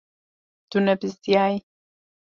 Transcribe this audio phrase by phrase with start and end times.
[0.69, 1.57] Tu nebizdiyayî.